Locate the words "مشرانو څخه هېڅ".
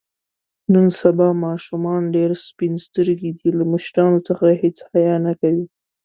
3.73-4.77